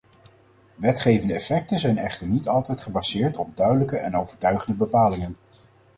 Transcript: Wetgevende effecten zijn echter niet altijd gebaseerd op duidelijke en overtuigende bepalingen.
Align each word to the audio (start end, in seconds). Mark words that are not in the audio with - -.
Wetgevende 0.75 1.33
effecten 1.33 1.79
zijn 1.79 1.97
echter 1.97 2.27
niet 2.27 2.47
altijd 2.47 2.81
gebaseerd 2.81 3.37
op 3.37 3.57
duidelijke 3.57 3.97
en 3.97 4.17
overtuigende 4.17 4.77
bepalingen. 4.77 5.35